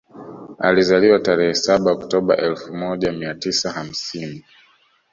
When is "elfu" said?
2.37-2.73